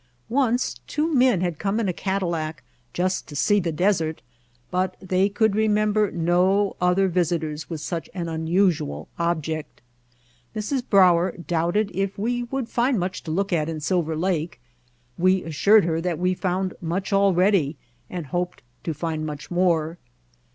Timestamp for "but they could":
4.71-5.55